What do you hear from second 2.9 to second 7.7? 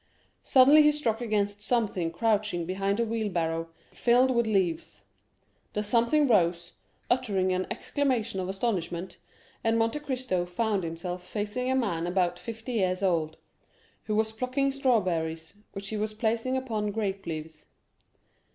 a wheelbarrow filled with leaves; the something rose, uttering an